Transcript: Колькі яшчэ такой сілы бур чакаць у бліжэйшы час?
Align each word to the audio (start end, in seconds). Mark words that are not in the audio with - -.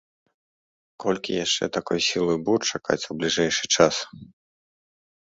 Колькі 1.03 1.31
яшчэ 1.45 1.63
такой 1.75 1.99
сілы 2.07 2.37
бур 2.47 2.59
чакаць 2.71 2.99
у 3.15 3.17
бліжэйшы 3.19 3.65
час? 3.77 3.95